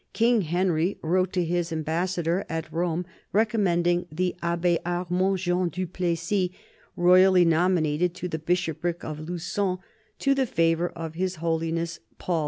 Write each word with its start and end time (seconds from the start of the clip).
King 0.13 0.41
Henry 0.41 0.97
wrote 1.03 1.31
to 1.33 1.45
his 1.45 1.71
Ambassador 1.71 2.43
at 2.49 2.73
Rome, 2.73 3.05
recommending 3.31 4.07
the 4.11 4.35
Abbe 4.41 4.79
Armand 4.83 5.37
Jean 5.37 5.69
du 5.69 5.85
Plessis, 5.85 6.49
royally 6.95 7.45
nominated 7.45 8.15
to 8.15 8.27
the 8.27 8.39
bishopric 8.39 9.03
of 9.03 9.19
Lu9on, 9.19 9.77
to 10.17 10.33
the 10.33 10.47
favour 10.47 10.89
of 10.95 11.13
His 11.13 11.35
Holiness 11.35 11.99
Paul 12.17 12.39
V. 12.39 12.39